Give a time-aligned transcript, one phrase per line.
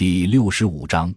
[0.00, 1.14] 第六十五章，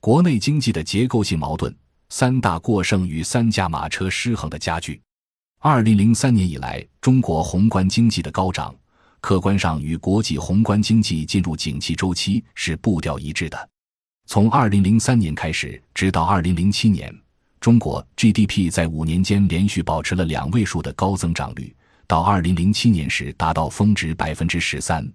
[0.00, 1.72] 国内经济的结构性矛盾：
[2.08, 5.00] 三大过剩与三驾马车失衡的加剧。
[5.60, 8.74] 二零零三年以来，中国宏观经济的高涨，
[9.20, 13.68] 客观上与国际宏观经济进入景气周期是步调一致的。
[14.26, 17.16] 从二零零三年开始，直到二零零七年，
[17.60, 21.72] 中国 GDP 在五年间连续保持了两位数的高增长率，
[22.08, 25.08] 到二零零七年时达到峰值百分之十三。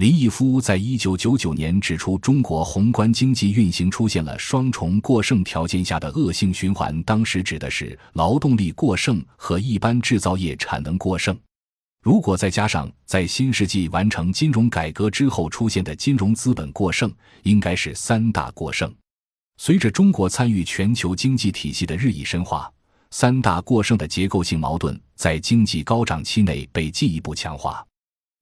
[0.00, 7.02] 林毅夫在一九九九年指出，中国宏观经济运行出现了双重过剩条件下的恶性循环。
[7.02, 11.38] 当时指的是劳动力过剩和一般制造业产能过剩。
[12.00, 17.12] 如果再加上在新世纪完成金融改革之后出现的金融资本过剩，
[17.42, 18.90] 应该是三大过剩。
[19.58, 22.72] 随着中国参与全球经济体系的日益深化，
[23.10, 27.84] 三大过剩的结构性矛盾在经济高涨期内被进一步强化。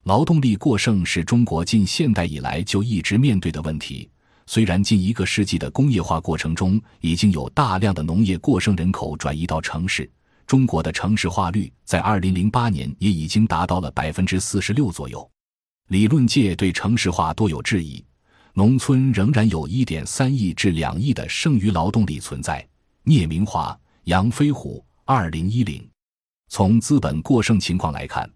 [0.09, 4.09] 劳动力过剩是中国近现代以来就一直面对的问题。
[4.47, 10.11] 虽然近一个世纪的工业化过程中，已经有大量的农业过剩人口转移到城市，
[10.47, 15.31] 中国的城市化率在二零零八年也已经达到了百分之四十六左右。
[15.89, 18.03] 理论界对城市化多有质疑，
[18.55, 22.67] 农村仍然有一点三亿至两亿的剩余劳动力存在。
[23.03, 25.87] 聂明华、杨飞虎，二零一零。
[26.49, 28.27] 从资本过剩情况来看。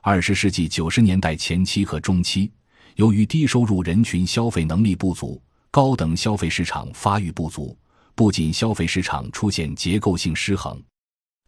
[0.00, 2.50] 二十世纪九十年代前期和中期，
[2.94, 7.76] 由于低收入人群消费能力不足，高等消费市场发育不足，
[8.14, 10.80] 不仅消费市场出现结构性失衡，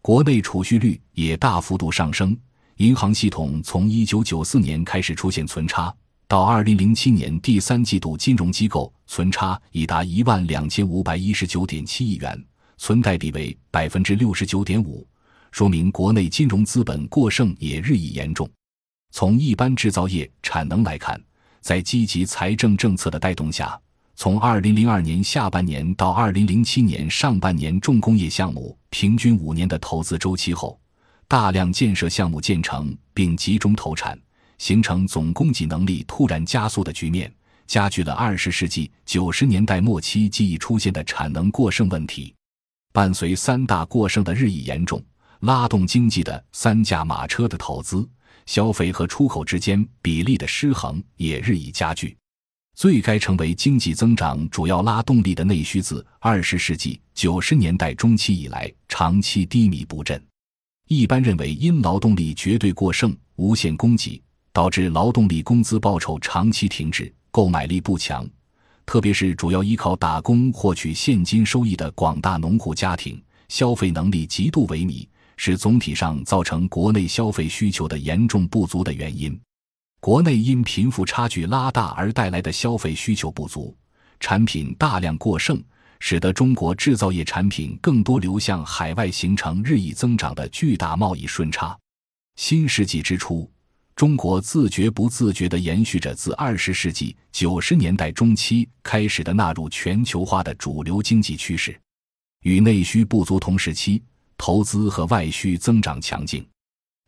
[0.03, 2.37] 国内储蓄率也大幅度上升。
[2.79, 5.95] 银行系统从一九九四年开始出现存差，
[6.27, 12.45] 到二零零七年第三季度，金融机构存差已达一万两千五百一十九点七亿元，
[12.79, 15.07] 存贷比为百分之六十九点五。
[15.51, 18.49] 说明国内金融资本过剩也日益严重。
[19.13, 21.21] 从一般制造业产能来看，
[21.61, 23.79] 在积极财政政策的带动下，
[24.15, 30.79] 从2002年下半年到2007年上半年，重工业项目平均五年的投资周期后，
[31.27, 34.19] 大量建设项目建成并集中投产，
[34.59, 37.33] 形成总供给能力突然加速的局面，
[37.67, 42.35] 加剧了20世纪90年代末期即已出现的产能过剩问题。
[42.93, 45.03] 伴随三大过剩的日益严重。
[45.41, 48.07] 拉动经济的三驾马车的投资、
[48.47, 52.17] 消费和出口之间比例的失衡也日益加剧。
[52.77, 60.23] 最该成为经济增长主要拉动力的内需，自二十世纪九十年代中期以来长期低迷不振。
[60.89, 68.29] 一般认为，因劳动力绝对过剩、无限供给，导致劳动力工资报酬长期停滞，购买力不强。
[68.85, 75.07] 特别是主要依靠打工获取现金收益的广大农户家庭，消费能力极度萎靡。
[75.43, 79.41] 是总体上造成国内消费需求的严重不足的原因。
[79.99, 83.75] 国内因贫富差距拉大而带来的消费需求不足，
[84.21, 85.59] 产品大量过剩，
[85.99, 91.75] 使得中国制造业产品更多流向海外，形成日益增长的巨大贸易顺差。
[92.37, 93.51] 新世纪之初，
[93.97, 101.81] 中国自觉不自觉地延续着自二十世纪九十年代中期开始的纳入全球化的主流经济趋势，
[102.43, 104.03] 与内需不足同时期。
[104.41, 106.43] 投资和外需增长强劲。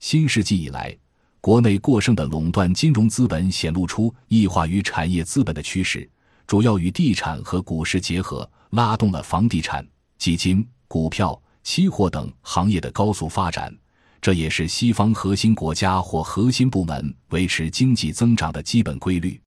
[0.01, 0.95] 新世纪以来，
[1.41, 6.07] 国内过剩的垄断金融资本显露出异化于产业资本的趋势，
[6.47, 9.83] 主要与地产和股市结合，拉动了房地产、
[10.19, 13.75] 基金、股票、期货等行业的高速发展。
[14.21, 19.41] 这也是西方核心国家或核心部门维持经济增长的基本规律。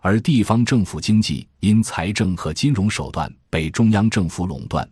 [0.00, 4.86] 而地方政府经济因财政和金融手段被中央政府垄断。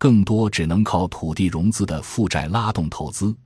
[0.00, 3.36] 更多只能靠土地融资的负债拉动投资，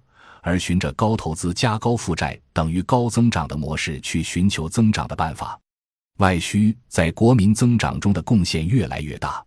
[0.40, 5.58] 而循着高投资加高负债等于高增长的模式去寻求增长的办法。
[6.18, 9.44] 外需在国民增长中的贡献越来越大。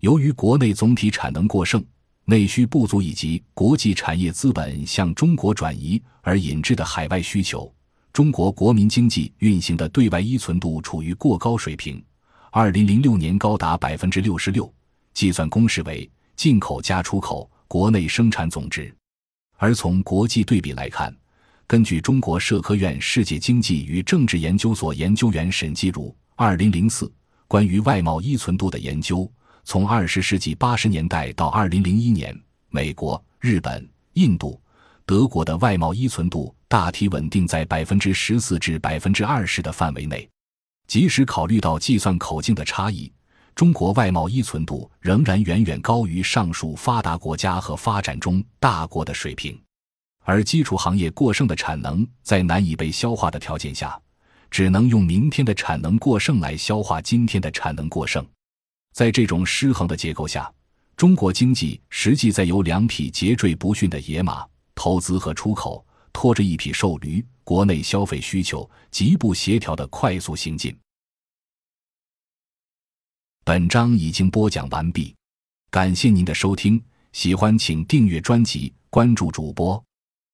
[0.00, 1.80] 由于国内总体产能过剩、
[2.24, 7.72] 内需不足以及国际产业资本向中国转移而引致的海外需求，
[8.12, 12.04] 中国国民经济运行的对外依存度处于过高水平。
[12.50, 14.68] 二零零六年高达百分之六十六，
[15.14, 16.10] 计算公式为。
[16.40, 18.90] 进口加出口，国内生产总值。
[19.58, 21.14] 而从国际对比来看，
[21.66, 27.12] 根据中国社科院世界经济与政治研究所研究员沈继儒二零零四
[27.46, 29.30] 关于外贸依存度的研究，
[29.64, 32.34] 从二十世纪八十年代到二零零一年，
[32.70, 34.58] 美国、日本、印度、
[35.04, 40.26] 德国的外贸依存度大体稳定在百分之十四至百分之二十的范围内。
[40.86, 43.12] 即使考虑到计算口径的差异。
[43.60, 49.60] 中国外贸依存度仍然远远高于上述发达国家和发展中大国的水平，
[50.24, 54.00] 而基础行业过剩的产能在难以被消化的条件下，
[54.50, 58.26] 只能用明天的产能过剩来消化今天的产能过剩。
[58.94, 60.50] 在这种失衡的结构下，
[60.96, 64.42] 中国经济实际在由两匹拮据不驯的野马——
[64.74, 65.84] 投资和出口，
[66.14, 70.74] 拖着一匹瘦驴，国内消费需求极不协调的快速行进。
[73.42, 75.14] 本章已经播讲完毕，
[75.70, 76.80] 感谢您的收听，
[77.12, 79.82] 喜欢请订阅专辑，关注主播，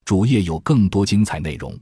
[0.04, 1.78] 主页有更多精彩内容。